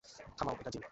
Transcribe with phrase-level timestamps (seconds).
[0.37, 0.83] থামাও এটা, জিন।